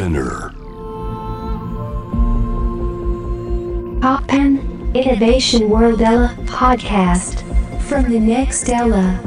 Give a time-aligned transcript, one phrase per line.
[0.00, 0.54] Spinner.
[4.00, 4.58] Poppen
[4.94, 7.44] Innovation World Ella podcast
[7.86, 9.20] from the next Ella.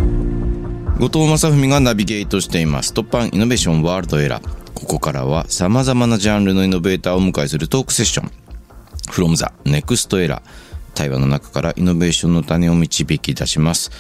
[0.98, 2.92] 後藤正文がナビゲートしています。
[2.92, 4.74] 突破イノベーションワールドエラー。
[4.74, 8.32] ここからは様々なジャンルのイノベーターをお迎えするトークセッション。
[9.12, 10.42] from the next era。
[10.96, 13.92] 対話の中からイノベーションの種を導き出します。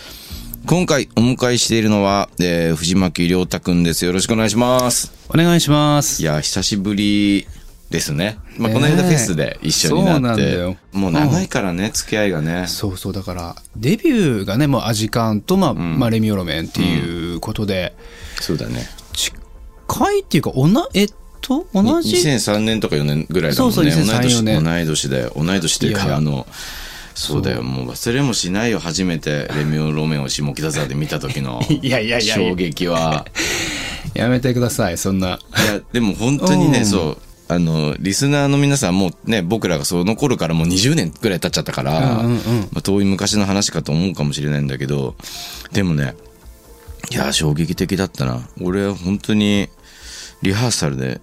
[0.66, 4.06] 今回お迎えしているのは、えー藤巻亮太くんです。
[4.06, 5.12] よろしくお願いします。
[5.28, 6.22] お願いします。
[6.22, 7.46] いや、久しぶり
[7.90, 8.38] ですね。
[8.58, 10.42] まあ、この間フェスで一緒にそうなって。
[10.42, 12.68] なんだよもう長いからね、付き合いがね。
[12.68, 17.94] そうそう、だから、デビューがね、もうアジカンと、まあ、まあ、レミオロメンっていうことで、
[18.40, 18.88] そうだね。
[19.12, 19.36] 近
[20.14, 21.10] いっていうか、おな、えっ
[21.42, 23.76] と、同じ、2003年とか4年ぐらいだもんね。
[23.76, 25.34] そうそう2003同い年、4年同い年だよ。
[25.36, 26.48] 同い年っていうか、あの、
[27.16, 27.64] そうだよ。
[27.64, 28.80] もう忘れもしないよ。
[28.80, 33.26] 初めてレミオロメンを下北沢で見た時の いやいやいや衝撃は。
[34.14, 35.28] やめてください、そんな。
[35.30, 37.18] いや、でも本当にね、うんそう。
[37.48, 42.40] あの、リスナーの皆さんもうね、僕らがその頃からもう20年ぐらい経っちゃったから、うんうんうん
[42.72, 45.16] まあ、遠い昔の話かと思うかもしれないんだけど、
[45.72, 46.16] でもね、
[47.12, 48.48] いや、衝撃的だったな。
[48.62, 49.70] 俺は本当に、
[50.42, 51.22] リハーサルで、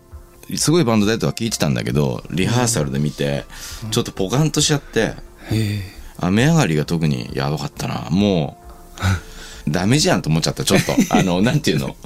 [0.57, 3.45] すごいバンドだとは聞いてたんだけど、リハーサルで見て、
[3.91, 5.15] ちょっとポカンとしちゃって、へ
[6.19, 8.09] 雨上がりが特にやばかったな。
[8.11, 8.59] も
[9.67, 10.95] う、 ダメじゃんと思っちゃった、ちょっと。
[11.11, 11.97] あの、なんていうの？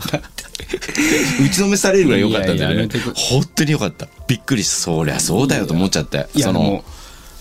[1.40, 2.88] 打ちのめされるぐらい良かったんだよね。
[3.14, 4.08] 本当に良かった。
[4.26, 4.76] びっくりした。
[4.76, 6.26] そりゃそうだよと思っちゃって。
[6.34, 6.84] いや、その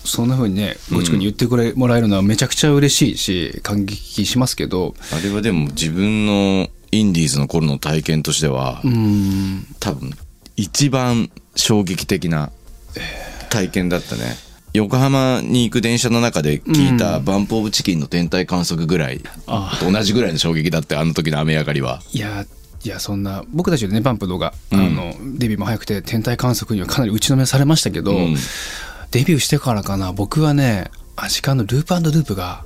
[0.04, 10.10] そんな風にね、ごちくんに言ってくれ、もらえるのはめちゃくちゃ嬉しいし、感激しますけど、あれはでも自分のインディーズの頃の体験としては、うん、多分
[10.56, 12.52] 一番衝撃的な
[13.50, 14.36] 体験だったね。
[14.74, 22.02] 横浜に行く電車の中で聞いたバンプオブチキンの天体観測ぐらいあと同じぐらいの衝撃だってあの時の雨上がりは。
[22.12, 22.44] いや、
[22.84, 28.36] いや、そんな、僕たちでね、バンプ動画、あの、デビューも早くて、天体観測にはかなり打ちのめされましたけど、うん。
[29.12, 32.64] デビューしてからかな、僕はね、アジカンのループループが、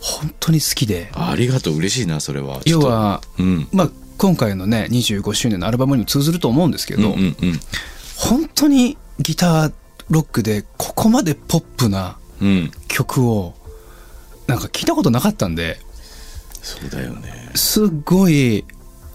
[0.00, 2.60] 本当に好きで、ありがとう嬉しいなそれは。
[2.66, 3.68] 要は、うん。
[3.72, 7.60] まあ、今回のね、25周年のアルバムにも通ずると思うんですけど、うんうんうん。
[8.16, 9.72] 本当にギター
[10.10, 12.70] ロックで、ここまでポップなうん。
[12.88, 13.54] 曲を、
[14.46, 15.80] なんか聞いたことなかったんで、
[16.62, 17.50] そうだよね。
[17.54, 18.64] すっごい、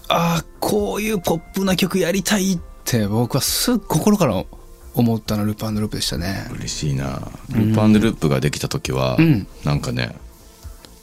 [0.08, 4.44] ああ、こういうポップな曲やりたいって僕はすっ心から
[4.94, 6.46] 思ったのはループループでしたね。
[6.52, 7.30] 嬉しいな。
[7.50, 10.16] ループループができた時は、うんなんかね、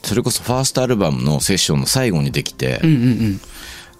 [0.02, 3.40] それこそファーストアルバムのセッションの最後にできて、うんうん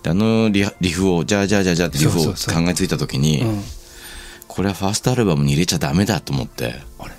[0.02, 3.62] であのリフを、じゃあじゃあじゃあじゃあってリフをそうそうそう考えついた時に、うん。
[4.54, 7.12] これはファーストアルバムに入れちゃダメだと思って、あれ？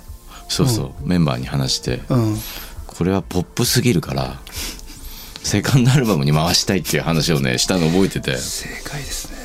[0.48, 2.36] そうそう、メンバーに話して、うん。
[2.86, 4.38] これはポップすぎるから、
[5.42, 9.38] セカンドアルバムに回したいっていう話をね、したの覚えてて、正解ですね。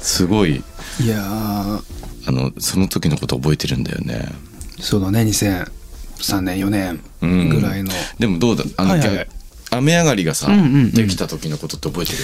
[0.00, 0.62] すごい、
[1.00, 1.82] いやー、
[2.26, 4.30] あの、その時のこと覚えてるんだよね。
[4.80, 7.48] そうだね、2003年、4年うん。
[7.50, 7.92] ぐらいの。
[8.18, 8.64] でもどうだ？
[8.78, 9.16] あの、はいはい。
[9.16, 9.28] はい
[9.70, 10.90] 雨上がりがさ、うんうんうん。
[10.92, 12.18] できた時のことって覚えてる？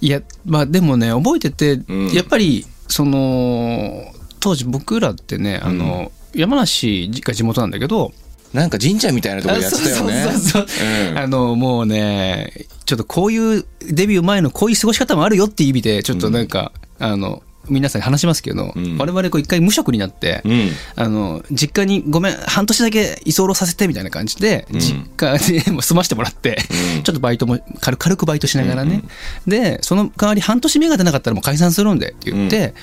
[0.00, 2.08] いや、まあでもね、覚えてて、ん。
[2.12, 4.04] やっぱり、その、
[4.40, 8.12] 当時僕らってね、あの、山梨が地元なんだけど、
[8.52, 10.24] なんか神社みたいなところやってたよね。
[10.28, 10.86] そうそうそうそう。
[11.10, 11.18] うん。
[11.18, 18.98] あの、もうね、ちょっとこういうデビュー前のこういう過ごし方もあるよっていう意味で、ちょっとなんか、あの、皆さんに話しますけど、うん。
[18.98, 20.70] 我々こう一回無職になって、うん。
[20.96, 24.80] あの、実家にごめん、半年だけ居候させてみたいな感じで、うん。
[24.80, 26.58] 実家でも済ましてもらって、
[26.96, 27.02] うん。
[27.02, 29.02] ちょっとバイトも軽軽くバイトしながらね、
[29.46, 32.74] で、その代わり半年目が出なかったらもう解散するんでって言って、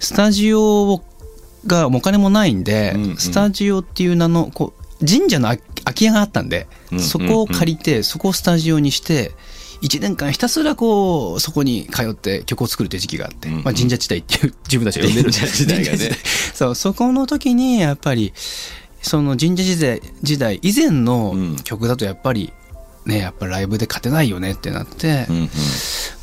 [0.00, 1.02] スタジオ
[1.66, 3.16] がお金もないんで、うんうん。
[3.16, 7.00] スタジオっていう名の、こう、神社の空空き家があったんで、うん。
[7.00, 9.32] そこを借りて、そこをスタジオにして、
[9.82, 13.64] 1年間ひたすらこう、そこに通って曲を作るっていう時期があって、うんうん。
[13.64, 16.10] まあ神社時代っていう自分たちが呼んでるんで神社時代がね。
[16.54, 18.32] そう、そこの時にやっぱり、
[19.02, 22.52] その神社時代時代以前の曲だとやっぱり、
[23.06, 25.50] ね、やっぱライブで勝てないよねってなって、うんうん。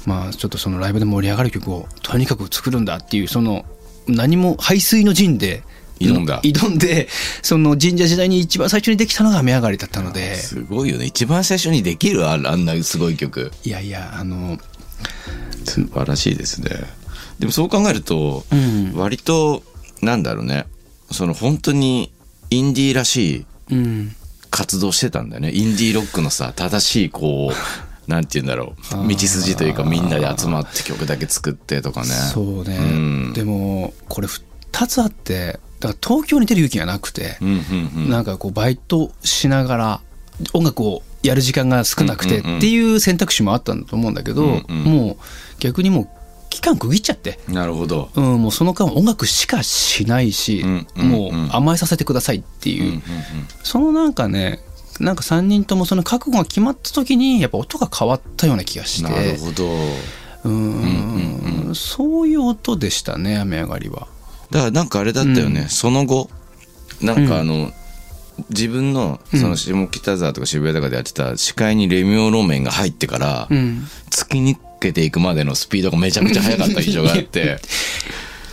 [0.05, 3.65] まあちょっとそのライブで盛り上がる曲をとにかく作るんだっていう、その
[4.07, 5.63] 何も排水の陣で
[5.99, 7.07] 挑んだ挑んで、
[7.41, 11.05] その神社時代に一番最初にできたのが雨上がりだったので、すごいよね。
[11.05, 13.51] 一番最初にできるああんなすごい曲。
[13.63, 14.57] いやいや、あの、
[15.63, 16.69] 素晴らしいですね。
[17.39, 19.63] でもそう考えると、うん割と、
[20.01, 20.65] なんだろうね。
[21.11, 22.11] その本当に
[22.49, 24.15] インディーらしいうん。
[24.51, 25.51] 活動してたんだよね。
[25.51, 27.55] インディーロックのさ、正しいこう、
[28.09, 29.07] なんて言うんだろう。
[29.07, 32.07] 道筋というかみんなで集まって曲だけ作ってとかね。
[32.07, 37.37] そうね、うんでもこれ2つあってだから東京に出る勇気がなくて。
[38.09, 40.01] なんかこうバイトしながら
[40.53, 45.17] 音楽をやる時間が少なくてっていう選択肢もあったんだと思うんだけど、もう
[45.59, 46.07] 逆にもう
[46.49, 48.09] 期間区切っちゃって、なるほど。
[48.15, 50.63] うん、もうその間音楽しかしないし、
[50.95, 53.01] もう甘えさせてくださいっていう、
[53.63, 54.59] そのなんかね
[54.99, 59.09] なんか3人ともその覚悟が決まった時にやっぱ音が変わったような気がして。
[59.09, 59.65] なるほど。
[60.45, 60.51] うー
[61.71, 61.75] ん。
[61.75, 64.07] そういう音でしたね雨上がりは。
[64.55, 66.29] だからなんかあれだったよね、その後
[67.01, 67.73] なんかあの、
[68.49, 77.59] 自分のその下北沢とか渋谷とかでやってた視界にレミオロメンが入ってから、うん、突き抜けていくまでのスピードがめちゃくちゃ速かった印象があって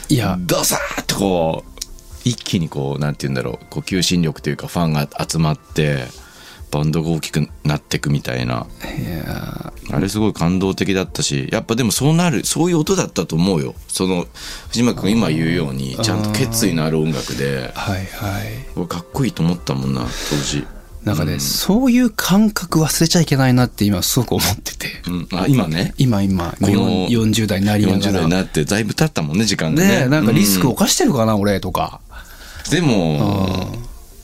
[0.09, 0.37] いや。
[0.41, 1.81] ドサーッとこう
[2.25, 6.05] 一気にこうなんて言うんだろうこう求心力というかファンが集まって
[6.73, 8.67] バンドが大きくなっていくみたいな。
[8.99, 13.75] いやあれすごい感動的だったしやっぱでもそうなるそういう音だったと思うよ。
[13.89, 14.27] その
[14.71, 17.71] 藤巻君今言うようにちゃんと決意のある音楽で。
[17.75, 18.07] はいはい。
[18.75, 20.67] 俺かっこいいと思ったもんな当時、
[21.05, 24.89] なんかね、そういう感覚忘れちゃいけないなって今すごく思ってて。
[25.09, 25.95] うん、あ今ね。
[25.99, 30.01] 今今この40代になりなが40代にらなってだいぶ経ったもんね時間がね。
[30.05, 30.73] ねなんかリスクうん。
[30.75, 32.01] 犯してるかな、俺とか。
[32.71, 33.77] でも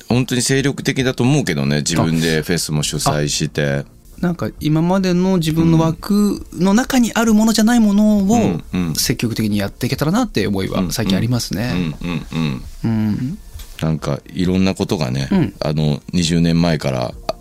[0.09, 3.85] 本当に精力的だと思うけどね自分でフェスも主催して。
[4.21, 11.95] なんか今までの自分の枠の中にあるものじゃないものを積極的にやっていけたらなって思いは最近ありますうんね。
[12.03, 12.63] うんうん。
[12.85, 13.39] うん。
[13.81, 15.55] なんかいろんなことがね、うん。
[15.61, 17.35] あの20年前からあ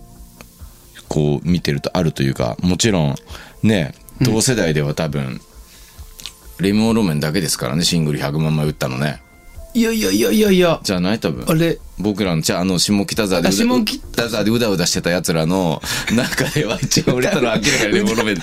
[1.08, 3.16] こう見てるとあるというかもちろん
[3.64, 5.40] ね同世代では多分、
[6.60, 9.22] レミオロメンだけですからねシングル100万枚売ったのね
[9.74, 10.80] いやいやいやいやいや。
[10.84, 11.20] じゃない？
[11.20, 11.46] 多分。
[11.48, 11.78] あれ？
[12.00, 15.82] 僕らのじゃああの下北沢で下北沢でうだうだしてたやつらの。
[16.12, 18.38] 中では一番売れたのは明らかにレミオロメン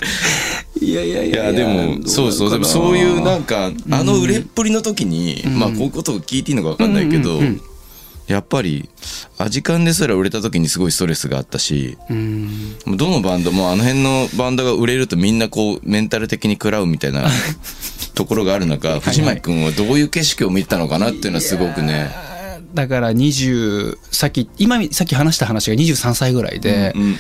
[0.81, 1.53] いやいやいいや。
[1.53, 2.51] でもそうそう。
[2.51, 7.61] でもそういうなんかあの売れっぷりの時に、まあこういうことを聞いていいのか分かんないけど、うんうんうん
[8.27, 8.89] ややっぱり
[9.39, 17.25] アジカンですら売れた時にすごいストレスがあったしどのバンドもあの辺のバンドが売れるとみんなこうメンタル的に食らうみたいな
[18.15, 22.11] ところがある中藤巻君はどういう景色を見てたのかなっていうのはすごくね。
[22.75, 27.17] だから20さっき今さっき話した話が23歳ぐらいで、うんうん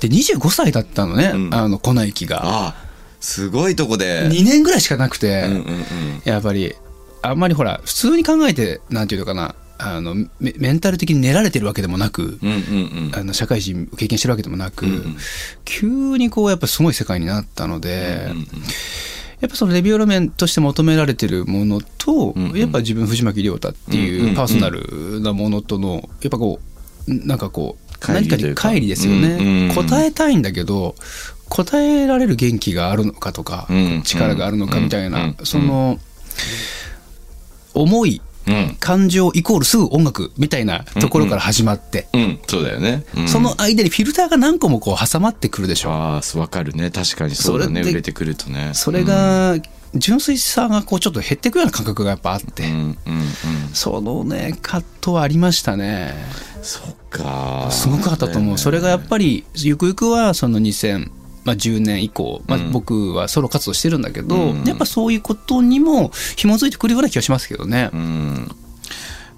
[0.00, 1.54] で25歳だったのね、うん。
[1.54, 2.42] あの粉雪が。
[2.44, 2.74] ああ
[3.20, 4.28] すごいとこで。
[4.28, 6.22] 2年ぐらいしかなくて、うんうんうん。
[6.24, 6.74] やっぱり
[7.22, 12.56] あんまりほら普通に考えてなんていうのかなあのメメンタル的に練られてるわけでもなく、うんうん
[13.06, 13.12] うん。
[13.14, 15.16] あの社会人経験してるわけでもなく、うんうん。
[15.64, 18.46] 急にこうやっぱすごい世界になったので、うんうん
[19.40, 22.58] やっぱそのレビューロメンとして求められてるものと、うんうん。
[22.58, 24.34] やっぱ自分藤巻亮太ってうんうんいううん。
[24.34, 26.60] パーソナルなものとのやっぱこ
[27.08, 27.76] うなんかこ
[28.08, 29.74] う何かに乖離ですようんね、うん。
[29.74, 30.94] 答えたいんだけど
[31.50, 35.98] 答えられる元気があるのかとか、うん力があるのかみたいな、うんその
[37.74, 38.33] 思いうん
[38.80, 42.38] 感情イコールすぐ音楽みたいなところから始まって、うん。
[42.46, 43.28] そうだよね、うん。
[43.28, 45.90] その間にフィルターが何個もこう挟まってくるでしょ。
[45.90, 46.90] ああ分かるね。
[46.90, 47.82] 確かにそうだね。
[47.82, 48.70] 売れてくるとね。
[48.74, 49.56] それが
[49.94, 52.96] 純粋さがこうちょっと減っていくような感覚がやっぱあって、うんうんうん。
[53.72, 56.14] そのね葛藤はありましたね。
[56.62, 60.58] そっかすごくあったと思う、それがやっぱりゆくゆくはその
[61.44, 62.72] 2010年以降、まあうん。
[62.72, 64.64] 僕はソロ活動してるんだけど、うん。
[64.64, 67.90] やっぱそういうことにも紐づいてくるような気がしますけどね。
[67.92, 68.50] うん。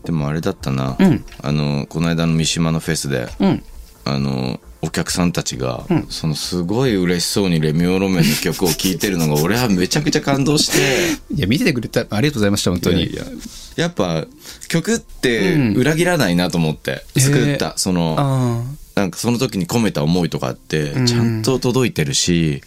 [0.05, 1.25] でもあれだったな、うん。
[1.43, 3.63] あのこの間の三島のフェスでうん。
[4.05, 6.07] あのお客さんたちが、うん。
[6.09, 11.17] そのすごい嬉しそうにレミオロメンの曲を聴いてるのが俺はめちゃくちゃ感動して。
[11.35, 13.05] いや見ててくれてありがとうございました本当に。
[13.05, 13.11] い
[13.75, 14.27] やっぱ
[14.69, 15.75] 曲ってうん。
[15.75, 21.07] 裏切らないなと思って作った、そのあなんかその時に込めた思いとかってうん。
[21.07, 22.63] ちゃんと届いてるし、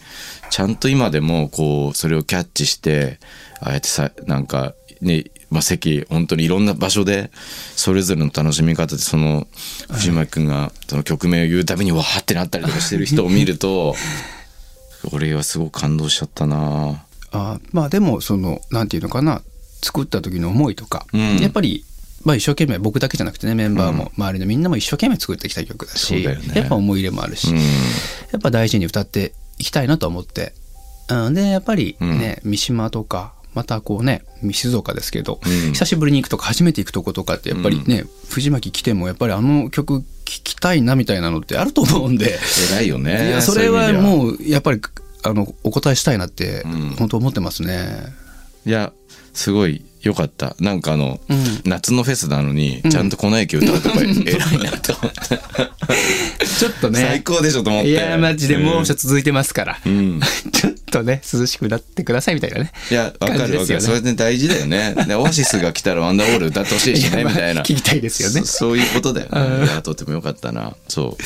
[0.51, 3.19] ちゃんと今でもこうそれをキャッチして
[3.59, 7.31] ああやってさなんかねまあ、席本当にいろんな場所で
[7.75, 9.47] それぞれの楽しみ方でその
[9.89, 13.95] 藤巻君がその曲名を言うたびにわーってなったりとかしてる人を見ると
[15.11, 17.03] 俺はすごく感動しちゃったな。
[17.31, 19.41] あまあでもそのなんていうのかな
[19.81, 21.37] 作った時の思いとか、うん。
[21.37, 21.85] やっぱり、
[22.23, 26.39] まあ、一生懸命僕だけじゃなくてねメンバーも周りのみんなも一生懸命作ってきた曲だしね。
[26.53, 27.57] やっぱ思い入れもあるし、うん。
[27.57, 27.63] や
[28.37, 30.53] っぱ大事に歌っていきたいなと思って、
[31.09, 35.73] うん、でやっぱりね、三島とかまたこうね静岡ですけど、うん。
[35.73, 42.37] 久しぶりに行くとか初めて行くとことかってやっぱりね、藤巻来てもやっぱりあの曲聴きたいなみたいなのってあると思うんで。
[42.73, 43.91] 偉いよねいやそれは。
[43.93, 44.81] もうやっぱり
[45.23, 46.89] あのお答えしたいなってうん。
[46.97, 48.28] 本当思ってますね。
[48.65, 48.91] いや
[49.33, 54.15] すごい良かったなんかあの、うん夏のフェスなのにちゃんと粉雪歌 うとか偉い
[54.59, 55.39] なと思って、
[56.47, 60.19] ちょっとね最高でしょと思っていやマジで猛暑続いてますから、うん
[60.51, 62.71] ちょっとね涼しくなってくださいみたいなね。
[62.89, 63.81] いや、わかるわかる。
[63.81, 64.95] それで大事だよね。
[65.07, 67.61] で、オアシスが来たらワンダーウォール歌ってほしいしね、みたいな。
[67.61, 69.65] 聞きたいですよねそそういうことだようんね。
[69.67, 70.73] いや、とてもよかったな。
[70.87, 71.17] そ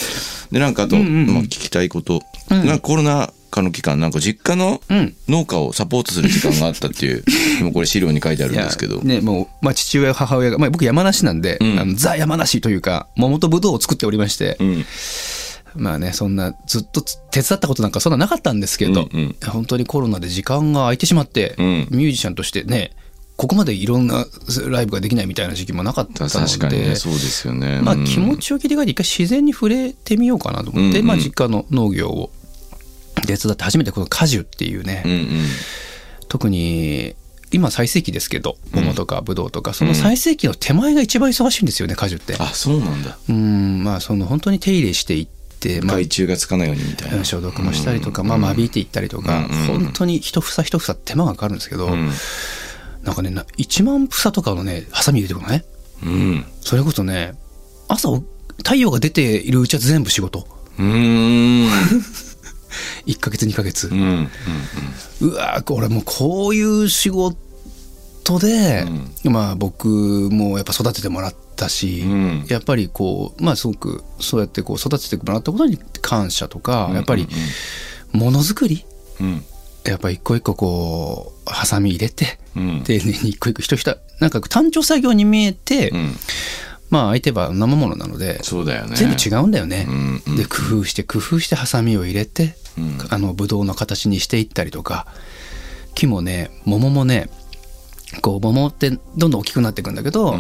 [0.52, 0.54] う。
[0.54, 2.22] で、なんかあと、うんうんうんまあ、聞きたいこと。
[2.50, 5.16] なんかコロナ家の期間、なんか実家のうん。
[5.28, 7.24] 農家をサポートする時間があったっていう、
[7.64, 9.02] もうこれ資料に書いてあるんですけど。
[9.02, 11.80] ね、もう、まあ、父親、母親が、まあ、僕山梨なんで、うん。
[11.80, 14.86] あのザ山梨というか、桃とぶどうを作っておりまして、うん。
[15.76, 21.88] まあね、そんな、ずっとつ手伝ったことなんかそんななかったんですけど、うんうん本当にコロナで時間が空いてしまって、うん。
[21.92, 22.92] ミュージシャンとしてね、
[23.36, 24.26] ここまでいろんな
[24.68, 27.82] ライブができないみたいな時期もなかったので、確かにね、そうですよね。
[27.82, 28.06] まあうん。
[28.06, 31.08] 気持ちを切り替えて一回自然に触れてみようかなと思って、うんうん。
[31.08, 32.32] まあ実家の農業を
[33.28, 35.28] 手伝って初めてこの果樹っていうね、うんうん。
[36.28, 37.16] 特に
[37.52, 42.36] 今最盛期ですけど桃とかブドウとか、その最盛期の手前が一番忙しいんですよね果樹って。
[42.40, 43.18] あ、そうなんだ。
[43.30, 45.28] うんまあその本当に手入れしていっ
[45.60, 47.24] て、まあ害虫がつかないようにみたいな。
[47.24, 52.12] 消毒もしたりとか、まあ間引いていったりとか、うんうん本当に一房一房手間がかかるんですけど、うん。
[53.04, 55.66] なんかねな1万房とかのねハサミ入れてくるのね
[56.04, 56.46] うん。
[56.62, 57.34] それこそね
[57.88, 58.10] 朝
[58.58, 60.48] 太陽が出ているうちは全部仕事
[60.80, 61.70] うーん。
[63.06, 64.30] 1ヶ月2ヶ月う、ん。
[65.22, 68.86] うわーこれもうこういう仕事で、
[69.24, 77.28] まあ僕もやっぱ育ててもらったし、うんやっぱりこうまあすごくそうやってこう育ててもらったことに感謝とか、やっぱり
[78.12, 78.86] ものづくり
[79.20, 79.44] うん。
[79.86, 82.84] やっぱ一個一個こうハサミ入れて、うん。
[82.86, 86.16] 丁寧に一個一個一人なんか単調作業に見えて、うん。
[86.94, 88.96] まあ相手は生ものなので、そうだよね。
[88.96, 89.86] 全部違うんだよね。
[89.90, 95.08] うんうんで工夫して工夫してハサミを入れて、うんあのブドウの形にしていったりとか
[95.96, 97.30] 木もね桃もね
[98.22, 100.36] こう桃ってどんどん大きくなっていくんだけど、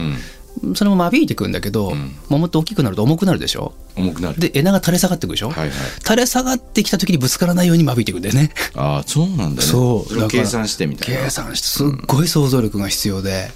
[0.75, 3.73] それも間引いていくんだけど、ん桃って大きくなると重くなるでしょ？
[3.95, 4.39] 重くなる。
[4.39, 5.77] で枝が垂れ下がっていくでしょ、はいはい。
[6.03, 9.67] 垂れ下がってきた時にぶつからないように間引いていくんだよねああ、そうなんだね。
[9.67, 11.23] そう計算してみたいな。
[11.23, 13.49] 計算してすっごい想像力が必要で、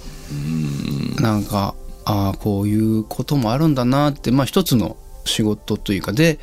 [1.20, 1.74] なんか
[2.08, 4.96] ああこういうこともあるんだなってまあ一つの
[5.26, 6.38] 仕事というかで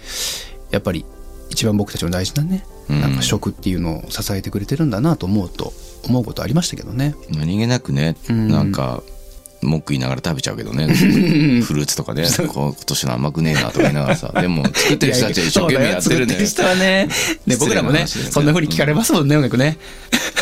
[0.70, 1.06] やっぱり
[1.50, 5.74] 一番僕たちの大事なね、うんなんか食っていうのを支えてくれてるんだなと思うと
[6.08, 7.16] 思うことありましたけどね。
[7.32, 9.02] 何気なくね、んなんか
[9.66, 10.88] 文句言いながら食べちゃうけどね。
[11.64, 12.26] フルーツとかね。
[12.26, 14.32] 今年の甘くねえなとか言いながらさ。
[14.40, 16.46] でも 作ってる人たちは一生懸命やってるんだよ。
[16.46, 17.08] 人はね。
[17.46, 19.78] ね僕らもねそんな風に聞かれますもんね音楽ね。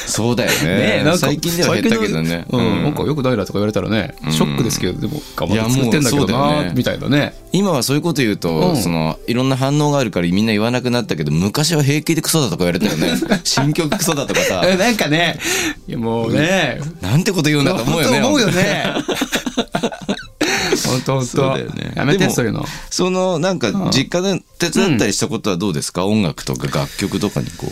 [0.06, 0.98] そうだよね。
[0.98, 2.46] ねなんか最近では減ったけどね。
[2.50, 6.74] うん、なんかよくないなとか言われたらね、ショックですけどでも頑張って作ってんだけどな、ね。
[6.76, 7.34] みたいなね。
[7.52, 8.78] 今はそういうこと言うと、うん。
[8.78, 13.42] そのいろんな反応があるからみんな言わなくなったけど昔は平気でクソだとか言われたよね。
[13.44, 14.64] 新曲クソだとかさ。
[14.66, 15.40] えなんかね
[15.88, 18.22] いやもうね、なんてこと言うんだと思うよね。
[18.22, 18.86] 思うよね。
[20.88, 21.42] 本当本当。
[21.54, 21.94] だよね。
[21.96, 22.66] やめてそういうの。
[22.90, 27.72] そのなんか実家で手伝ったりしたことはどうですか、音楽とか楽曲とかにこう。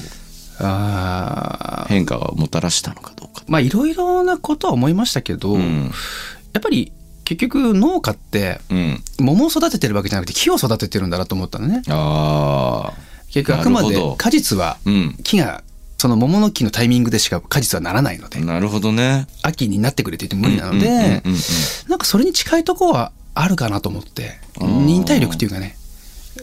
[0.64, 3.44] ああ変化をもたらしたのかどうか。
[3.48, 5.92] まあいろいろなことは思いましたけど、ん。
[6.54, 6.92] やっぱり
[7.24, 9.04] 結局農家ってうん。
[9.20, 11.82] 桃を育ててるわけじゃなくて木を育ててるんだなと思ったのね。
[11.90, 12.94] ああ
[13.32, 15.18] 結局あくまで果実はうん。
[15.24, 15.64] 木が
[16.02, 19.28] その桃の木のタイミングでしか果実はならないのでなるほどね。
[19.44, 21.20] 秋になってくれって言っても無理なので、うんうんうんうん。
[21.90, 25.78] なんかそれに近いとこはあるかなと思って忍耐力っていうかね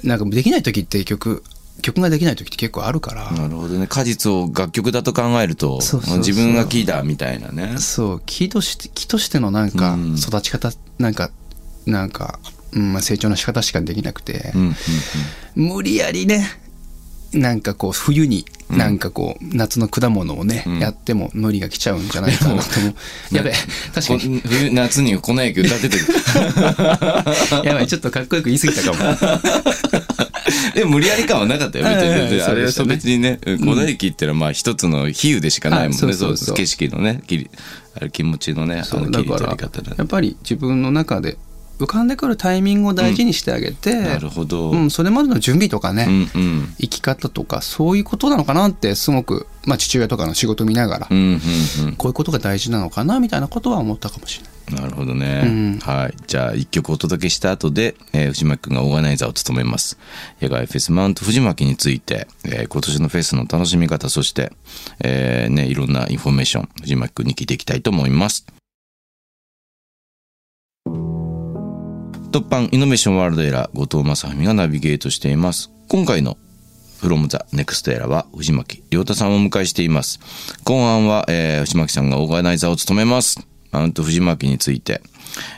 [0.05, 1.43] なんかできない時って曲
[1.83, 3.89] 曲ができない時って結構あるから、なるほどね。
[3.89, 7.79] 果実を楽曲だと考えると自分が木だみたいなね。
[7.79, 8.23] そう。
[8.27, 10.17] 木として木としてのなんかうん。
[10.17, 11.31] 育ち方、なんか
[11.87, 12.39] なんか、
[12.73, 14.53] うんまあ、成長の仕方しかできなくて。
[14.55, 14.61] う、ん
[15.57, 15.69] うん。
[15.69, 16.47] 無理やりね
[17.33, 20.79] なんかこう冬になんかこう夏の果物をね、ん。
[20.79, 22.81] やっても無理が来ちゃうんじゃないかなと。
[22.81, 22.95] 思う
[23.35, 23.55] やべえ
[23.95, 25.97] 確かこに冬夏に粉雪歌ってて
[27.67, 28.99] やばいちょっとかっこよく言い過ぎたかも。
[30.75, 31.85] でも無理やり感はなかったよ。
[31.85, 36.07] 別にあれは別にね粉雪ってのはまあ一つの比喩でしかないもんね。
[36.07, 37.23] はいそう景色のね
[38.13, 41.37] 気持ちのねあの切り取り方でやっぱり自分の中で
[41.79, 44.71] 浮かんでくるタイミングを大事にしてあげて、なるほど。
[44.71, 46.75] うん、それまでの準備とかね、うんうん。
[46.81, 51.97] 生き方とかそういうことなのかなってすごく、まあ、父親とかの仕事見ながら、うんうんうん。
[51.97, 54.59] こういうことが大事なのかなみたいなことは思ったかもしれない。
[54.69, 55.79] なるほどね、うん。
[55.79, 56.15] はい。
[56.27, 59.99] じゃあ一曲お届けした後で、えー藤巻君がオーガナイザーを務めます。
[60.43, 64.53] 野外フェスマウント藤巻について、えー今年のフェスの楽しみ方そして、
[65.01, 68.47] えーね、いろんなインフォメーション藤巻君に聞いていきたいと思います
[72.31, 75.71] TOPPAN INNOVATION WORLD ERA 後藤正文がナビゲートしています。
[75.89, 76.37] 今回の
[77.01, 80.21] from the next era は藤巻亮太さんをお迎えしています。
[80.65, 83.47] 後半は、えー藤巻さんがオーガナイザーを務めます。
[83.71, 85.01] マウント藤巻について、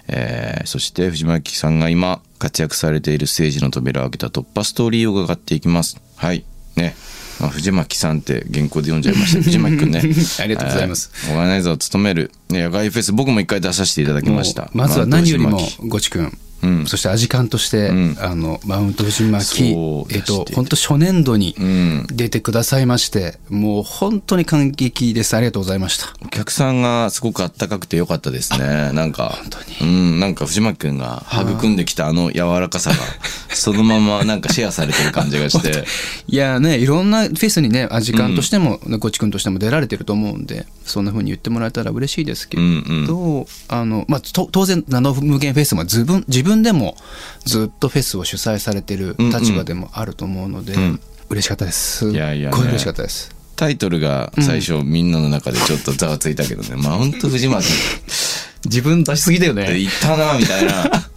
[0.07, 6.01] えーそして藤巻さんが今活躍されているステージの扉を開けた突破ストーリーを伺っていきます。
[6.17, 6.45] はい。
[6.77, 6.95] ね。
[7.41, 9.43] まあ、藤巻さんって原稿で読んじゃいました。
[9.43, 10.03] 藤巻くんね。
[10.39, 11.11] ありがとうございます。
[11.27, 11.33] はい。
[11.33, 14.71] オーガナイザーを務める、ね、野外フェス僕も一回出させていただきました。
[14.73, 16.87] まずは何よりもごちくんうん。
[16.87, 18.17] そしてアジカンとして、うん。
[18.21, 19.75] あのマウント藤巻
[20.11, 22.07] えっと本当初年度にうん。
[22.11, 25.37] 出てくださいまして、もう本当に感激です。
[25.37, 26.15] ありがとうございました。
[26.25, 28.93] お客さんがすごくあったかくてよかったですね。
[28.93, 32.97] なんか、本当うん、なんか藤巻くんが育んできたあの柔らかさが、
[33.55, 35.85] そのままなんかシェアされてる感じがして、
[36.29, 43.47] いやねいろんなフェスにねアジカンとしても、ねこっちくんとしても出られてると思うんでそんな風に言ってもらえたら嬉しいですけど、うん。
[43.69, 46.97] あのまあ、と当然ナノ無限フェスも自分自分でも
[47.45, 51.01] ずっとフェスを主催されてる立場でもあると思うので、ん。
[51.31, 52.11] 嬉しかったです。
[52.11, 52.59] いやいやね。
[52.59, 53.35] 嬉しかったです。
[53.57, 57.69] タイトルが最初みんなの中でちょっとざわついたけどね、マウント藤巻。
[58.65, 59.79] 自分出しすぎだよね。
[59.79, 60.91] 言ったな、みたいな。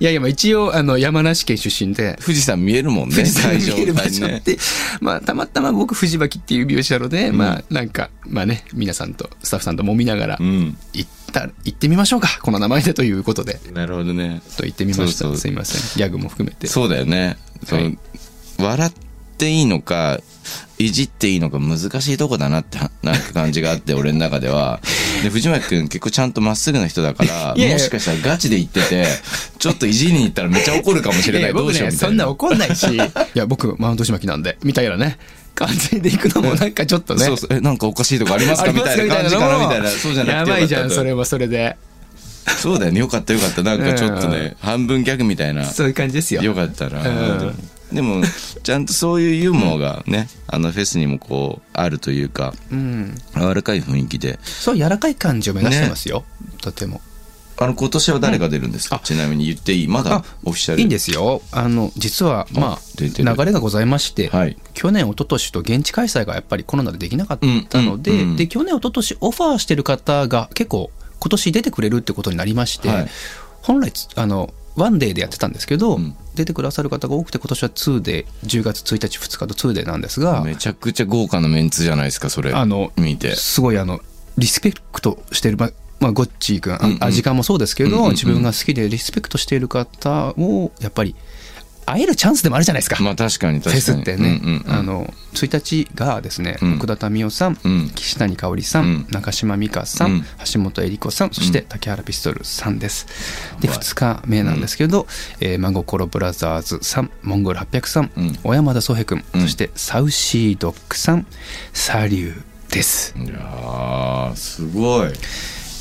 [0.00, 2.18] いやいやまあ一応あの山梨県出身で。
[2.24, 4.02] 富士山見えるもんね、富士見える場。
[4.04, 4.58] 所って、
[5.00, 10.76] まあ、たまたま僕、藤巻っていう美容師なので、まあ、なんか、まあね、皆さんと、スタッフさんと揉みながら、うん。
[10.92, 14.42] 行った、行ってみましょうか、この名前でということで、なるほどね。
[14.56, 15.36] と言ってみました。
[15.36, 15.98] すいません。
[15.98, 16.66] ギャグも含めて。
[16.66, 17.36] そうだよね。
[17.68, 17.98] はい
[18.58, 18.92] 笑っ
[19.38, 20.18] ていいのか、
[20.78, 24.80] いじっていいのか難しいとこだなって、 なんか感じがあって、俺の中では。
[25.22, 29.06] で、藤巻くん結構ちゃんとまっすぐな人だから、もしかしたらガチで言ってて、
[29.58, 31.52] ちょっといじりに行ったらめっちゃ怒るかもしれない。
[31.52, 32.08] どうしようみたいな。
[32.08, 32.98] そんな怒んないし、い
[33.34, 35.18] や、僕、マウント巻きなんで、みたいなね、
[35.58, 37.24] 感じで行くのもなんかちょっとね。
[37.24, 37.54] そうそう。
[37.54, 38.72] え、なんかおかしいとこありますか？
[38.72, 39.58] みたいな感じかな？
[39.58, 39.88] みたいな。
[39.88, 41.76] そうじゃなくてやばいじゃん、それはそれで。
[42.56, 43.00] そうだよね。
[43.00, 43.62] よかったよかった。
[43.62, 45.64] なんかちょっとね、半分ギャグみたいな。
[45.64, 46.42] そういう感じですよ。
[46.42, 47.54] よかったな、うん
[47.88, 48.22] でも
[48.64, 53.14] ちゃんとそういうユーモアがね、あのフェスにもこうあるというかうん。
[53.34, 56.24] 柔らかい雰囲気でそう、柔らかい感じを目指してますよ。
[56.60, 57.00] とても。
[57.60, 59.00] あの今年は誰が出るんですか、あ。
[59.00, 59.88] ちなみに言っていい？
[59.88, 60.80] まだあオフィシャル。
[60.80, 61.42] いいんですよ。
[61.50, 63.12] あの、実は、まあ、流
[63.44, 64.56] れがございまして、はい。
[64.74, 67.38] 去年、一昨年と現地開催がやっぱりコロナでできなかっ
[67.68, 68.36] たので、うんうんうん。
[68.36, 73.08] で、去年、一昨年オファーしてる方が結構、今年出てくれるってことになりまして、はい。
[73.62, 76.14] 本来つ、あの、ワンデーでやってたんですけど、うん。
[76.36, 82.52] 出てくださる方が多くて、今年は2デー、10月1日、2日と2デーなんですが、めちゃくちゃ豪華なメンツじゃないですかそれ。
[82.52, 83.34] あの見て。
[83.34, 84.00] すごいあの
[84.36, 85.70] リスペクトしてる、ま
[86.00, 86.98] まあ、ゴッチー君、あうんうん。
[87.04, 88.10] あ時間もそうですけど、うんうんうん。
[88.12, 91.14] 自分が好きでリスペクトしている方をやっぱり
[91.86, 93.80] 会えるチャンスでもあるじゃないですか、まあ確かに確かに。
[93.80, 94.74] フェスってね、うんうんうん。
[94.74, 96.74] あの1日がですね、うん。
[96.76, 97.90] 奥田民生さん、うん。
[97.94, 99.06] 岸谷香織さん、うん。
[99.10, 100.24] 中島美嘉さん、うん。
[100.52, 103.06] 橋本恵理子さんそして竹原ピストルさんです、
[103.60, 103.82] でやばい。
[103.82, 105.06] 2日目なんですけど、
[105.40, 108.34] えー真心ブラザーズさんモンゴル800さん、うん。
[108.42, 109.40] 小山田宗平君、うん。
[109.40, 111.26] そしてサウシードッグさん
[111.72, 113.14] サリューです。
[113.16, 115.12] いやーすごい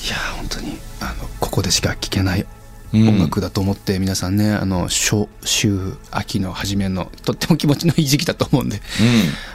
[0.05, 2.45] いやー本当にあのここでしか聴けない
[2.93, 3.09] うん。
[3.09, 5.69] 音楽だと思って皆さんね、あの初秋
[6.11, 8.79] 秋の初めのとっても気持ちのいい時期だと思うんで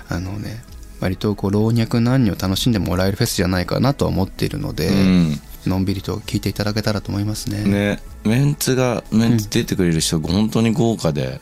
[0.09, 0.63] あのね
[1.01, 5.41] 割とこう老若男女楽しんでもらえるフェスじゃないかなとは思っているので、うん。
[5.67, 7.65] のんびりと聴いていただけたらと思いますね。
[7.65, 8.03] ね。
[8.25, 11.41] メンツがメンツ出てくれる人が本当に豪華で、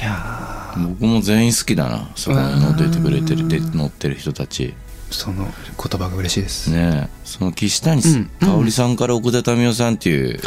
[0.00, 2.10] いや僕も全員好きだな。
[2.14, 4.62] そこに乗出てくれてるで乗ってる人たち。
[4.62, 6.70] ーその言葉が嬉しいです。
[6.70, 10.40] ねえその岸谷うん香織さんから奥田民生さんっていう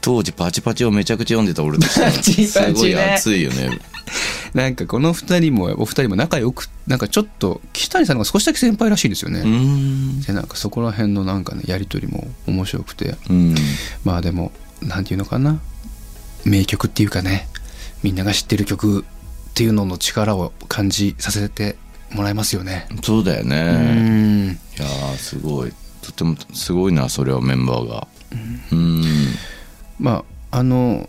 [0.00, 2.46] 当時パチパチをめちゃくちゃ読んでた俺としてはパチパチね。
[2.46, 3.78] すごい熱いよね。
[4.54, 9.42] なんかこの二人もお二人も仲良くなんかちょっと岸谷さんが少しだけ先輩らしいですよね。
[10.26, 13.16] でなんかそこら辺のなんかねやり取りも面白くて。
[13.28, 13.54] うん。
[14.04, 15.60] まあでもなんていうのかな。
[16.44, 17.48] 名曲っていうかね
[18.02, 19.04] みんなが知ってる曲
[19.50, 21.76] っていうのの力を感じさせて
[22.12, 22.86] もらえますよね。
[23.02, 24.46] そうだようね、ん。
[24.46, 25.72] いやーすごい。
[26.02, 28.08] とてもすごいなそれはメンバーが。
[28.72, 29.02] うん。
[29.98, 31.08] まああの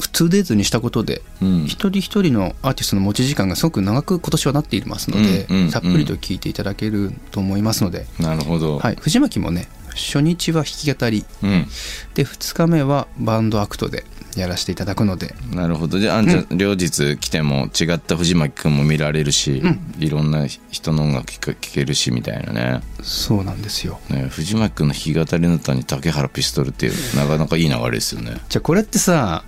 [0.00, 1.64] 2days にしたことでうん。
[1.66, 11.24] 一人一人のアーティストの持ち時間がすごく長く今年はなっていますので、うんうんたっぷりと聴いていただけると思いますので、なるほど、はい、藤巻もね初日は弾き語り。
[11.42, 11.66] うん。
[12.14, 14.04] で2日目はバンドアクトで
[14.36, 15.34] やらせていただくので。
[15.52, 15.98] なるほど。
[15.98, 19.62] であんちゃん、両日来ても違った藤巻君も見られるし、
[19.98, 22.80] いろんな人の音楽聴け聴けるしみたいなね。
[23.02, 24.00] そうなんですよ。
[24.08, 28.36] ね藤巻君の弾き語りの歌に竹原ピストルっていうなかなかいい流れですよね。
[28.48, 29.44] じゃあこれってさ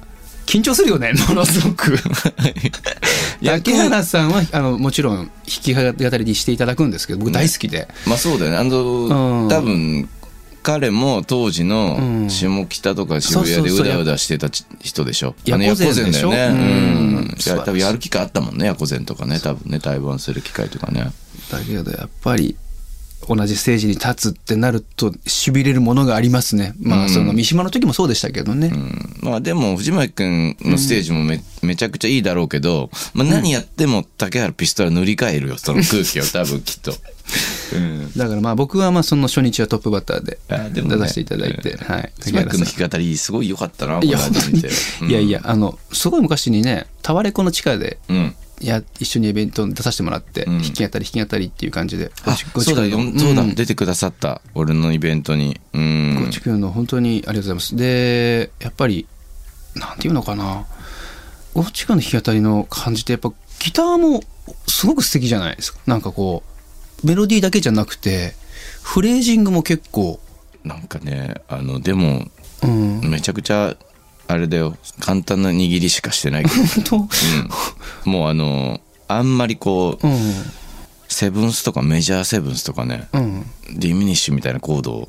[0.46, 1.12] 緊張するよね？
[1.28, 1.96] ものすごく。
[3.42, 5.80] 竹原さんはあのもちろん弾き語
[6.18, 8.56] りにしていただくんですけど僕大好きで、まあそうだよね。
[8.58, 9.48] あの、うん。
[9.48, 10.08] 多分
[10.64, 12.30] 彼も当時うのん。
[12.30, 15.36] 下北とか渋谷でそうだうだしてたち人でしょ？
[15.44, 16.32] ヤあのコゼンでしょ？
[16.32, 16.58] ヤコゼンだよね。
[16.58, 17.36] うん。
[17.64, 19.38] 多分やる機会あったもんねヤコゼンとかね。
[19.38, 21.12] 多分ね対バンする機会とかね。
[21.52, 22.56] だけどやっぱり
[23.26, 26.74] 同じステージに立つってなるとしびれるものがありますね。
[26.80, 27.04] まうん。
[27.04, 29.20] あその三島の時もそうでしたけどね、うん。
[29.22, 36.92] まあでも藤巻君のステージもめ,、めちゃくちゃいいだろうけど、まあ、何やっても竹原ピストル塗り替えるよその空気を多分きっと
[37.74, 38.12] うん。
[38.16, 40.38] だからまあ僕はまあその初日はトップバッターで
[40.72, 42.12] 出させていただいて、はい。
[42.20, 48.34] スマックの弾き語りすごい良かったなこいやいやいやあのすごい昔にねタワレコの地下でうん。
[48.60, 50.62] や一緒にイベントに出させてもらって、うん。
[50.62, 52.98] 弾き語り弾き語りっていう感じであそうだよ。
[52.98, 53.18] ん。
[53.18, 53.44] そうだ。
[53.44, 55.60] 出てくださった俺のイベントに。
[55.72, 56.24] うん。
[56.24, 57.76] ごちくんの本当にありがとうございます。
[57.76, 59.06] で、やっぱり、
[59.74, 60.66] なんていうのかな、
[61.52, 64.22] ごちくんの弾き語りの感じって、やっぱギターも
[64.66, 65.80] すごく素敵じゃないですか。
[65.86, 66.53] なんかこう、
[67.04, 68.34] メロディーだけじゃなくて、
[68.82, 70.20] フレージングも結構、
[70.64, 72.26] なんかねあのでも
[72.62, 73.76] うん、めちゃくちゃ
[74.26, 74.76] あれだよ。
[75.00, 76.50] 簡単な握りしかしてないけ
[76.88, 76.96] ど、
[78.06, 80.32] うん、もうあのあんまりこううん、
[81.08, 83.46] セブンスとかメジャーセブンスとかねうん。
[83.76, 85.08] ディミニッシュみたいなコード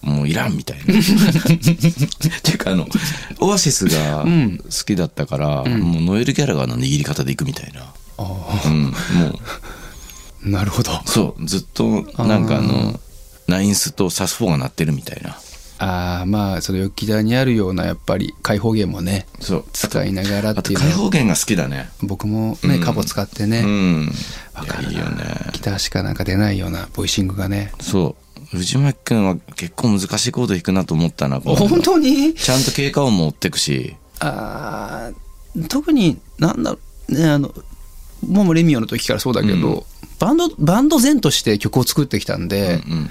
[0.00, 0.82] もういらんみたいな。
[0.94, 0.96] っ
[2.42, 2.86] ていうかあの
[3.40, 4.58] オアシスがうん。
[4.58, 7.92] 好きだったから、もうノエル・ギャラガーの握り方でいくみたいな。
[8.16, 9.63] あうん、もうあ、
[10.44, 10.92] なるほど。
[11.06, 12.98] そうずっとなんかあの
[13.48, 15.38] ナインスとサスフォーが鳴ってるみたいな。
[15.76, 21.90] ああ、まあ、そのヨッキダにあるような、やっぱり開放弦もね、そう使いながらっていうのは開放弦が好きだね。
[22.00, 24.06] 僕もね、うんカポ使ってうね、ん。
[24.54, 25.24] わかるいやいいよね。
[25.52, 27.72] ギターしかなんか出ないようなボイシングがね。
[27.80, 28.14] そ
[28.52, 31.40] う藤巻君は結構難しいコード弾くなと思ったな。
[31.40, 32.34] 本当に？
[32.34, 33.96] ちゃんと経過音も追ってくし。
[34.20, 36.78] あー特になんだろ
[37.08, 37.52] うねあの
[38.26, 39.82] もうレミオの時からそうだけど、うん
[40.18, 43.10] バンドバンド前として曲を作ってきたんで、うんうん。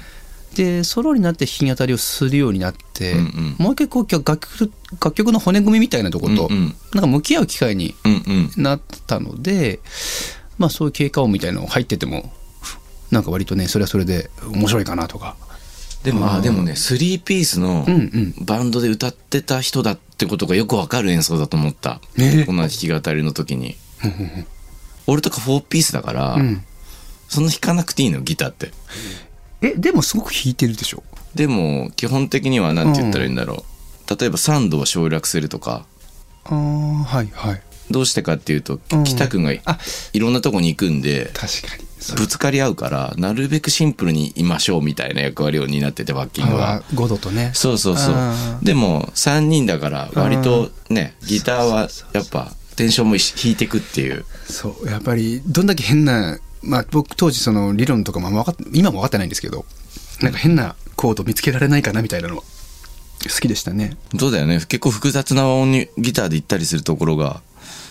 [0.56, 3.56] でソロになって弾き語りをするようになって、うんうん。
[3.58, 6.76] もう一回こう楽曲楽曲の骨組みみたいなとこと、うんうん。
[6.94, 8.64] なんか向き合う機会にうんうん。
[8.64, 9.80] なったので
[10.58, 12.32] まあそういう経過音みたいなの入ってても
[13.12, 15.36] なんか割とねそれはそれで面白いかなとか。
[16.04, 18.46] でも、あでもね、スリーピースのうんうん。
[18.46, 22.02] バンドで歌ってた人だってことがよくわかる演奏だと思った。
[22.18, 22.44] ね。
[22.46, 23.78] こんな弾き語りの時に。
[25.08, 26.64] 俺とか4ピースだから、うん
[27.34, 28.72] そんな弾かなくていいの、ギターって。
[29.62, 31.04] えでもすごく弾いてるでしょ？
[31.36, 33.66] でも、基本的には何て言ったらいいんだろ
[34.08, 34.20] う。
[34.20, 35.86] 例えば3度を省略するとか、
[36.46, 37.62] ああはいはい。
[37.90, 39.04] どうしてかっていうと、うん。
[39.04, 39.62] 北くんがい。
[39.66, 39.78] あ
[40.18, 41.86] ろんなとこに行くんで、確かに。
[42.00, 46.84] そぶつかり合うから、なるべくシンプルにいましょうみたいな役割を担ってて、バッキングは。
[46.94, 47.52] 5度とね。
[47.54, 48.16] そうそうそう。
[48.62, 54.26] でも、3人だから、割とね、ギターはやっぱ、テンションも弾いてくっていう。
[54.50, 59.66] そうやっぱりどんだけ変なまあ僕当時その理論とかも分かっ今も分かってないんですけど
[60.22, 62.44] なんか変なコード見つけられないかなみたいなのは
[63.24, 64.56] 好きでしたねそうだよね。
[64.56, 67.42] 結構複雑な音にギターで行ったりするところが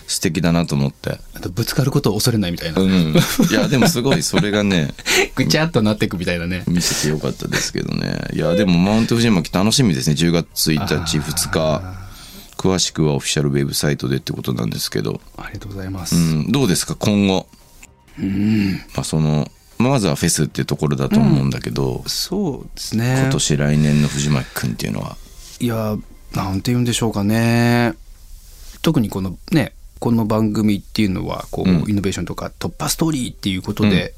[0.07, 1.17] 素敵だなと思って。
[1.33, 2.89] あとぶつかることを恐れないみたいな、うん。
[2.89, 4.93] いや、でもすごい、それがね、
[5.35, 8.19] ぐちゃっとなっていくみたいなね見せてよかったですけどね。
[8.33, 10.15] いや、でもマウント藤巻楽しみですね。
[10.15, 12.03] 10月1日、2日。
[12.57, 15.19] 詳しくはオフィシャルウェブサイトでってことなんですけど。
[15.37, 17.47] ありがとうございます、うん、どうですか、今後。
[18.19, 18.73] うん。
[18.95, 23.19] まあ、その、まずはフェスっていうところだと思うんだけど、そうですね。
[23.21, 25.17] 今年来年の藤巻くんっていうのは。
[25.59, 25.97] いや
[26.33, 27.93] なんて言うんでしょうかね。
[28.81, 31.89] 特にこのねこの番組っていうのはこう、うん。
[31.89, 34.13] イノベーションとか突破ストーリーっていうことで、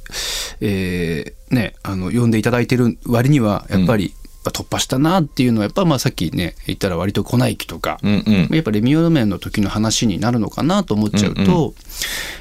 [0.61, 8.55] えーねあの呼んでいただいてる割にはやっぱり、あ突破したなっていうのはやっぱまあさっきね言ったら割と粉雪とか、うんうん。
[8.55, 11.73] やっぱレミオロメンの時の話になるのかなと思っちゃうと、うんう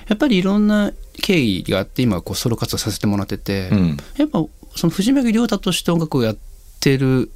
[0.08, 4.44] やっぱりいろんな経緯があって今こうソロ活動させてもらってて、うんやっぱ
[4.76, 6.36] その藤巻亮太として音楽をやっ
[6.80, 7.30] てる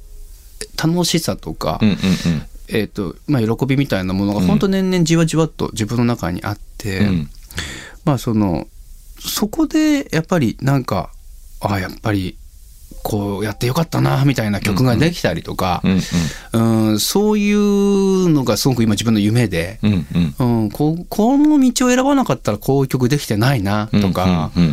[0.81, 1.95] 楽しさとか、うんうん
[2.67, 7.07] えーとまあ、喜びみたいなものがうん本当年々じわじわっと自分の中にあって、うん。
[7.07, 7.29] うん
[8.05, 8.67] まあその
[9.19, 11.11] そこでやっぱりなんか
[11.59, 12.37] ああやっぱり
[13.03, 15.99] こうやってよかったなみたいな曲ができたりとか、うん
[16.61, 20.05] うんそういうのがすごく今自分の夢で、うん
[20.39, 20.63] うん。
[20.63, 24.63] うん、ここの道を選ばなかったらこういう曲できてないなとか、うん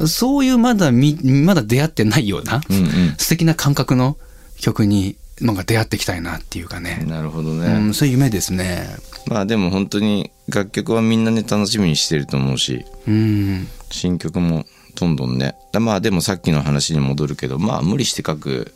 [0.00, 2.76] うんそういうまだみまだ出会ってないような、うん。
[2.76, 4.16] うん素敵な感覚の
[4.58, 6.84] 曲になんか出会っていきたいなっていうかうん。
[6.84, 7.72] ね、なるほどうね。
[7.78, 8.86] ん、そういう夢ですね。
[9.26, 14.64] まあでも本当に楽曲はみんなね楽しみにしてると思うし、うん新曲も
[14.96, 15.54] どんどんね。
[15.72, 18.72] だまあでもさっきの話に戻るけど、まあ無理して書く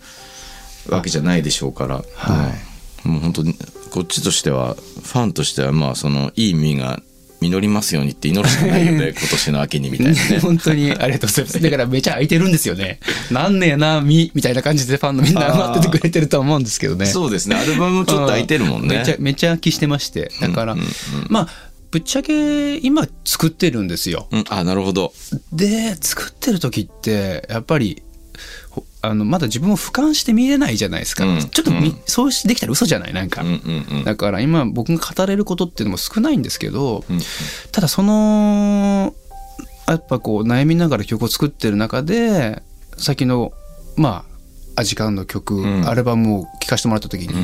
[0.89, 2.53] わけじゃないでしょうから、は
[3.05, 3.09] い。
[3.09, 3.55] もう本当に
[3.91, 7.01] こっちとしては、ファンとしてはまあそのいい意味が
[7.41, 10.39] 実りますようにって祈るしかないよね、 今年の秋にみたいなね。
[10.43, 11.61] 本当にありがとうございます。
[11.63, 13.01] だからめちゃ空いてるんですよね。
[13.31, 17.07] なんねえな、み、みたいな感じでファンのみんな待っててくれてるとは思うんですけどね。
[17.07, 17.57] そうですね。
[17.57, 18.99] アルバムちょっと空いてるもんね。
[18.99, 20.31] めちゃ、めちゃ空きしてまして。
[20.41, 20.77] だから、
[21.29, 21.49] まあ、
[21.91, 24.29] ぶっちゃけ今作ってるんですよ。
[24.31, 25.13] うん、あ、なるほど。
[25.53, 28.03] で、作ってる時って、やっぱり、
[28.71, 31.25] ほあの、まだ自分を俯瞰して見れないじゃないですか。
[31.27, 33.13] うんちょっとみ、うんそうできたら嘘じゃない？
[33.13, 33.43] なんか。
[33.43, 34.05] うんうんうん。
[34.05, 37.21] だから今僕が語れることっていうのも少ないんですけど、うん
[37.73, 39.15] ただその
[39.89, 42.63] やっぱこう悩みながら曲を作ってる中で
[42.97, 43.53] 先の
[43.97, 44.25] ま
[44.77, 47.37] あアジカンの曲、うんアルバムを聴かせてもらった時に、う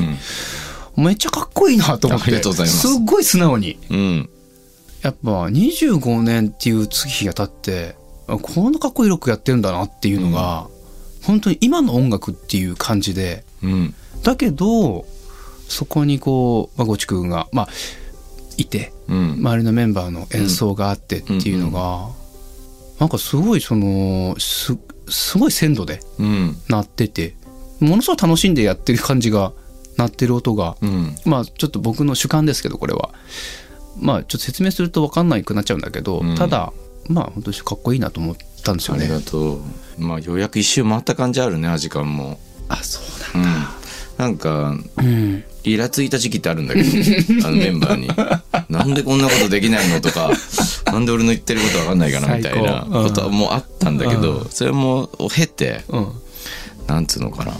[1.01, 4.29] んめっちゃかっこいいなと思ってありがとうございますすっごい素直にうん
[5.07, 7.95] やっぱ25年っていう月日が経って
[8.27, 10.67] あこんなかっこいいロックやってるんだなっていうのが、
[11.23, 13.93] 本当に今の音楽っていう感じでうん。
[14.23, 15.05] だけど
[15.69, 17.67] そこにこう、まあ、ごちくんが、まあ、
[18.57, 19.31] いてうん。
[19.35, 22.09] 周りのメンバーの演奏があってっていうのが、
[22.99, 26.57] なんかすごいそのすすごい鮮度でうん。
[26.67, 27.33] 鳴ってて
[27.79, 29.53] ものすごい楽しんでやってる感じが
[29.95, 31.15] 鳴ってる音が、うん。
[31.23, 33.11] まあちょっと僕の主観ですけどこれは
[33.99, 36.35] まあちょっと説明すると分かんないくなっちゃうんだけど、うん。
[36.35, 36.71] ただ
[37.07, 39.09] まあ本当にかっこいいなと思ったんですよありね。
[39.09, 39.61] がとう。
[39.97, 42.39] まあようやく一周回った感じあるねアジカンも。
[42.69, 42.99] あそ
[43.35, 43.45] ううん。
[44.17, 45.03] なんかだ。
[45.03, 46.87] うんイラついた時期ってあるんだけど
[47.45, 48.07] あのメンバーに
[48.69, 50.31] 「なんでこんなことできないの?」とか
[50.87, 56.07] 「なんで俺の言ってることわかんないかな」みたいなことはもうあったんだけど、それもを経てうん。
[56.87, 57.51] なんつうのかな。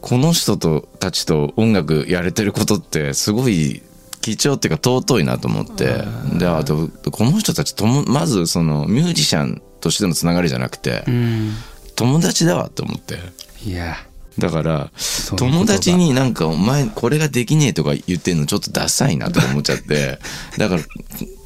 [0.00, 3.80] この人とたちと音楽やれてることってすごい
[4.24, 6.02] 貴重っていうか尊いなと思って。
[6.38, 11.52] であとこの人たちともまずそのミュージシャンとしてのつながりじゃなくてうん。
[11.94, 13.18] 友達だわと思って。
[13.66, 13.96] いや。
[14.38, 14.90] だから
[15.36, 20.18] 友達になんか「お前これができねえ」とか言ってんのちょっとダサいなとか思っちゃって
[20.58, 20.82] だから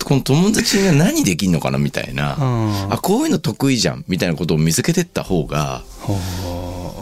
[0.05, 2.37] この友達が何できんのかなみたいな。
[2.37, 2.93] うん。
[2.93, 6.17] あこういうの得意じゃんみたいなことを見つけてった方がほ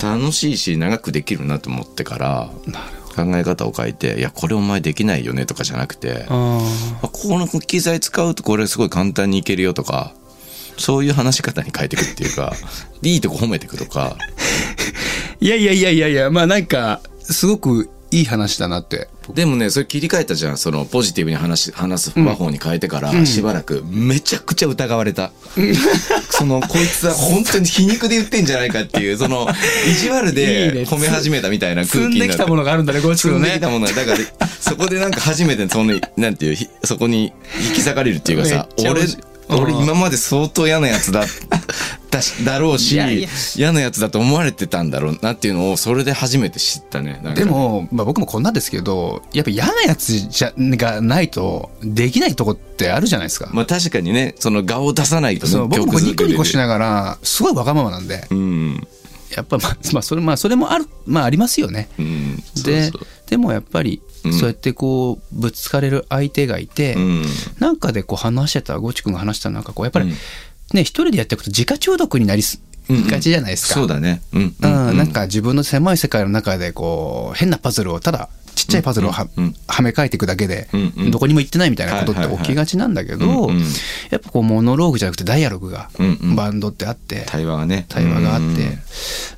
[0.02, 10.12] 楽しいし長くできるなと思ってからうなるほ考え方を変えて「いやこれお前できないよね」とかじゃなくてあこの機材使うとこれすごい簡単にいけるよとか
[10.76, 12.55] そういう話し方に変えていくっていうか
[13.02, 14.16] いいとこ褒めていくとか
[15.40, 19.09] いやいやいやいやいやまあなんかすごくいい話だなって。
[19.34, 20.56] でもねそれ切り替えたじゃん。
[20.56, 25.32] そのポジティブに話し話す和法に変えてから、しばらくめちゃくちゃ疑われた、
[26.30, 29.48] そのこいつは本当に皮肉で言ってんじゃないかっていうその
[29.90, 30.82] 意地悪でね。
[30.82, 32.34] 褒め始めたみたいな積空気になって。
[32.34, 33.48] んできたものがあるんだね、ごちくんね。
[33.48, 33.60] 積んでき。
[33.60, 34.18] たものがだから
[34.60, 37.32] そこでなんか初めてそのなんていうひそこに
[37.66, 39.02] 引き裂かれるっていうかさ俺
[39.48, 41.24] 俺うん今まで相当嫌なやつだ
[42.44, 42.98] だろうし
[43.57, 47.20] 嫌なやつだと思われてたんだろうなっていうのをそれで初めて知ったね。
[47.35, 53.50] でも、まあ、僕もこんなんですけどやっぱ嫌なやつじゃがないとできないとこってあるじゃないですか。
[53.52, 58.26] まあ確かにねその顔を出さないとねそう僕もニコニコしながらすごいわがままなんで。
[58.31, 58.87] うん
[59.35, 61.88] やっぱまあ、まあ、それまあそれもあるまあありますよね。
[61.98, 62.37] うん。
[62.64, 62.92] で
[63.26, 64.33] でもやっぱりうん。
[64.33, 67.24] そうやってこうぶつかれる相手がいて、うん。
[67.59, 70.14] なんかでこう話してたゴチ君が話したなんかこうやっぱり、うん
[70.72, 73.74] ね一人でやっていくと自家中毒になりすうんがちじゃないですか。
[73.74, 74.22] そうだね。
[74.33, 79.26] うんうん、なんか自分の狭い世界の中でこう変なパズルをただちっちゃいパズルをは,、
[79.83, 81.11] め替えていくだけで、うんうん。
[81.11, 83.62] どこにも行ってないみたいなことって起きがちなんだけど、うんうん。
[84.11, 86.37] やっぱこうモノローグじゃなくてダイアログがうんうん。
[86.37, 87.87] バンドってあって、対話がね。
[87.88, 88.79] 対話があって、うん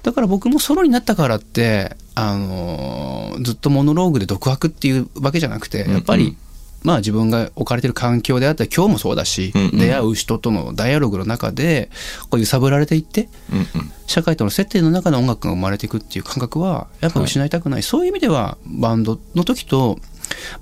[0.04, 6.36] だから僕もソロになったからって、あのーずっとモノローグで独白っていうわけじゃなくてやっぱり、うんうん
[6.82, 9.78] まあ自分が置かれてる環境であったり今日もそうだし、うんうん。
[9.78, 11.90] 出会う人とのダイアログの中で
[12.30, 13.66] こう揺さぶられていってうんうん。
[14.06, 19.98] 社会との接点の中で音楽が生まれていくっていう感覚はやっぱ失いたくない、そういう意味ではバンドの時と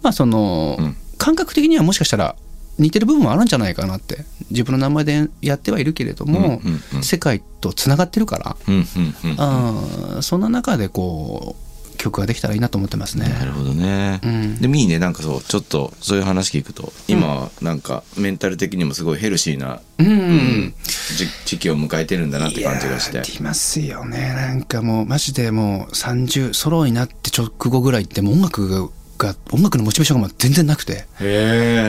[0.02, 0.96] まあその、うん。
[1.18, 2.36] 感覚的にはもしかしたら
[2.78, 7.02] 似てる部分もあるんじゃないかなって自分の名前でやってはいるけれども、うんうんうん。
[7.02, 9.36] 世界とつながってるから、うんうんうん。
[9.38, 11.65] あーそんな中でこう
[12.06, 13.28] 曲ができたらいいなと思ってますね。
[13.28, 14.60] なるほどね、うん。
[14.60, 20.74] でもいいねなんかそうちょっとそういう話聞くと今はなんかメンタル的にもすごいヘルシーなうんうん
[21.16, 23.12] じ時期を迎えてるんだなって感じがして。
[23.12, 24.32] いやーありますよね。
[24.34, 28.88] なんかもうマジでもう30ソロになって直後ぐらいってもう音楽が
[29.18, 31.06] が音楽のモチベーションが全然なくて。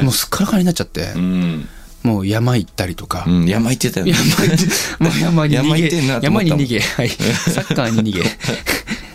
[0.01, 1.67] もうすっからかんになっちゃって、うん、
[2.03, 4.13] もう山行ったりとか、うん、山行ってたよね。
[5.21, 5.58] 山もう山に逃げ。
[5.58, 6.47] 山行ってんなと思ったもん。
[6.47, 8.30] 山に逃げ、はい、サッカーに逃げ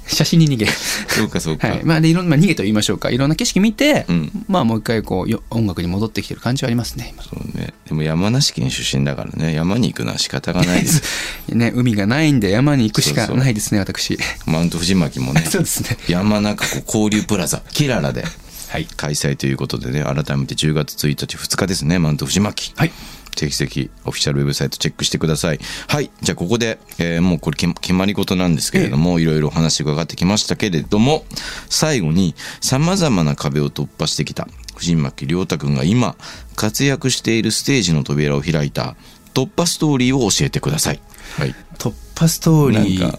[0.06, 1.84] 写真に逃げそうかそうか、はい。
[1.84, 3.10] まあ、でいろんな、まあ、逃げと言いましょうか。
[3.10, 4.30] いろんな景色見て、うん。
[4.48, 7.12] まあもう一回こうよ音楽に戻ってきてる感じはありますね。
[7.14, 7.74] 今そうね。
[7.86, 9.54] でも山梨県出身だからね。
[9.54, 11.02] 山に行くのは仕方がないです。
[11.54, 14.18] ね海がないんで山に行くしかないですね私。
[14.46, 15.42] マウント藤巻もね。
[15.48, 15.96] そうですね。
[16.08, 18.24] 山中湖交流プラザキララで
[18.68, 18.86] はい。
[18.96, 21.98] 開催ということでね改めて10月1日2日ですね。
[21.98, 22.72] マウント藤巻。
[22.76, 22.92] はい
[23.34, 25.60] ぜひぜひオフィシャルウェブサイトチェックしてください。
[25.88, 26.10] はい。
[26.20, 31.24] じゃあここで、えーもうこれ決決まり事なんですけれども、いろいろお話伺ってきましたけれども
[31.68, 36.16] 最後にさまざまな壁を突破してきた藤巻亮太君が今
[36.56, 38.96] 活躍しているステージの扉を開いた
[39.34, 41.00] 突破ストーリーを教えてください。
[41.38, 41.54] はい。
[41.78, 43.00] 突破ストーリー。
[43.00, 43.18] なんか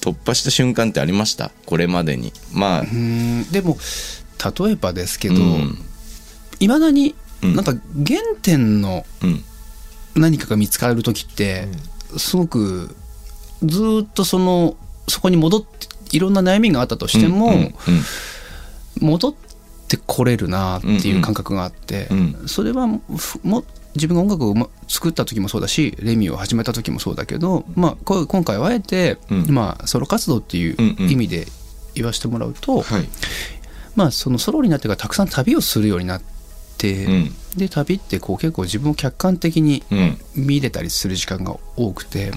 [0.00, 1.50] 突破した瞬間ってありました？
[1.64, 2.32] これまでに。
[2.52, 2.84] まあ。
[3.50, 3.78] でも
[4.60, 5.78] 例えばですけどうん。
[6.60, 7.56] いま、未だにうん。
[7.56, 7.72] なんか
[8.06, 9.44] 原点のうん
[10.16, 11.68] 何かが見つかる時って
[12.16, 12.94] すごく
[13.62, 14.76] ずーっとその
[15.08, 17.74] そこに戻っていろんな悩みがあったとしても、うんうん
[19.00, 19.34] 戻っ
[19.88, 22.48] てこれるなっていう感覚があって、うん。
[22.48, 29.50] それはふも自分が音楽をま作った時もそうだしレミを始めた時もそうだけど、まあ、こう今回はあえて、うん。
[29.50, 30.76] まあ、ソロ活動っていう
[31.10, 31.46] 意味で
[31.94, 33.08] 言わせてもらうと、はい。
[33.96, 36.33] まあ、そのソロになってからたくさん旅をするようになって、
[36.92, 37.34] うん。
[37.56, 40.18] で旅ってこう結構自分を客観的にうん。
[40.34, 42.32] 見れたりする時間が多くて、ん。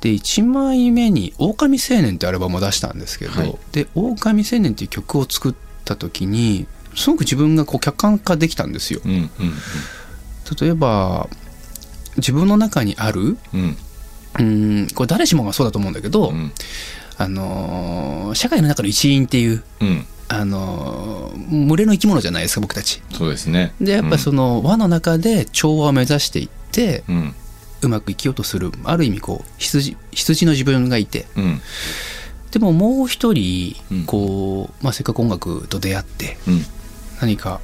[0.00, 3.56] で1枚目に「狼青年」ってアルバムを出したんですけど、はい。
[3.72, 9.00] で「狼青年」っていう曲を作った時にすごく自分がこう客観化できたんですよ。
[9.04, 9.30] うんうん。
[10.60, 11.28] 例えば
[12.18, 13.76] 自分の中にあるうん。
[14.38, 16.52] うんこれ誰しもがそうだと思うんだけど、うん。
[17.16, 23.02] あのー社会の中の一員っていう、うんあのー群れの生き物じゃないですか僕たち。
[23.12, 23.74] そうですね。
[23.80, 27.34] でやっぱりその輪の中で調和を目指していってうん。
[27.82, 31.26] うまく生きようとするある意味こう羊羊の自分がいて。
[31.36, 31.60] うん。
[32.50, 34.04] でももう一人うん。
[34.06, 36.64] こう、まあ、せっかく音楽と出会ってうん。
[37.20, 37.60] 何か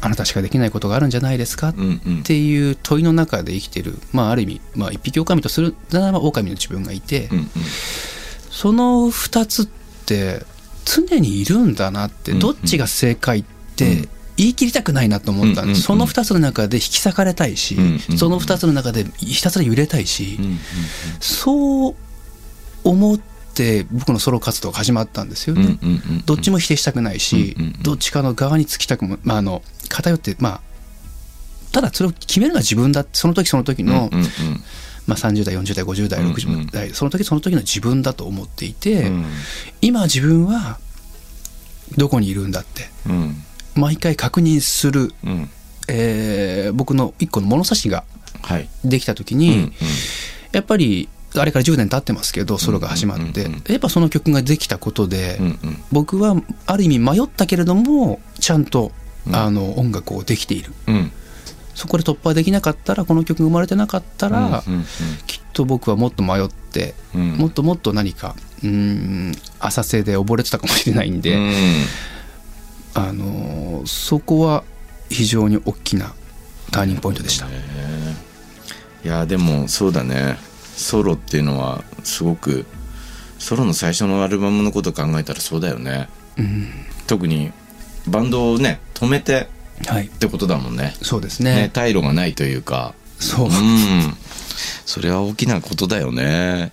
[0.00, 1.68] あなたしかできないことがあるんじゃないですか？
[1.68, 2.22] っうんうん。
[2.24, 7.48] ていう問いの中で生きてる、まあ、ある意味、まあ、一匹狼とするならば狼の自分がいて、うん
[8.50, 9.66] その2つっ
[10.06, 10.44] て
[10.84, 13.76] 常にいるんだなってうんどっちが正解っうん。
[13.76, 20.38] て言い切りたくないなと思ったんうんですその2つの中で引き裂かれたいしうんその2つの中でひたすら揺れたいし
[21.20, 21.94] そう
[22.84, 23.18] 思っ
[23.54, 25.78] て僕のソロ活動が始まったんですよね。
[26.24, 30.60] どっちも否定したくないし、どっちかの側につきたくも、まあ、あの偏ってまあ
[31.72, 34.10] ただそれを決めるのは自分だってその時その時の、
[35.06, 36.34] まあ、30代40代50代うんうん。
[36.34, 39.24] 60代、その時その時の自分だと思っていて、うん。
[39.80, 40.78] 今自分は
[41.96, 43.42] どこにいるんだってうん。
[43.74, 45.50] 毎回確認する、うん。
[45.88, 48.04] えー僕の一個の物差しが
[48.42, 48.68] はい。
[48.84, 49.72] できた時うんに、
[50.52, 53.46] やっぱりあれから10年経ってますけどソロが始まって、うん。
[53.46, 55.82] うんうんやっぱその曲ができたことで、うんうん。
[55.90, 56.36] 僕は
[56.66, 58.92] ある意味迷ったけれどもちゃんと、
[59.26, 59.34] うん。
[59.36, 60.72] あの音楽をできている。
[60.86, 61.12] うん
[61.82, 64.62] そこで突破できなかったらこの曲が生まれてなかったら、
[65.26, 67.32] きっと僕はもっと迷って、うん。
[67.32, 71.52] もっともっと何かうーん浅瀬で溺れてたかもしれないんで、うん。
[72.94, 74.62] あのーそこは
[75.10, 76.14] 非常に大きな
[76.70, 77.48] ターニングポイントでした。
[77.48, 77.50] い
[79.02, 80.38] やでもそうだね。
[80.76, 82.64] ソロっていうのはすごく
[83.40, 86.08] ソロの最初のアルバムのこと考えたらそうだよね。
[86.38, 86.68] うん。
[87.08, 87.50] 特に
[88.06, 89.48] バンドをね止めて
[89.86, 90.06] はい。
[90.06, 90.94] ってことだもんね。
[91.02, 91.54] そうですね。
[91.54, 92.94] ね退路がないというか。
[93.18, 93.46] そう。
[93.46, 93.52] うん。
[94.84, 96.72] それは大きなことだよね。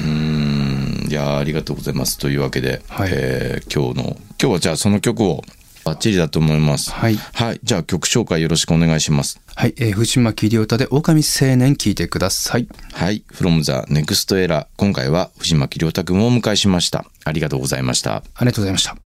[0.00, 1.08] うん。
[1.10, 3.10] いやありがとうございますというわけで、はい。
[3.12, 5.42] えー今日の今日はじゃあその曲を
[5.84, 6.92] バッチリだと思います。
[6.92, 7.16] はい。
[7.16, 7.60] はい。
[7.62, 9.40] じゃあ曲紹介よろしくお願いします。
[9.54, 12.68] はい、えー、藤島桐歌で狼青年聞いてください。
[12.92, 13.24] はい。
[13.32, 14.66] from the next era。
[14.76, 17.06] 今回は藤巻亮太くんをお迎えしました。
[17.24, 18.16] ありがとうございました。
[18.16, 19.07] ありがとうございました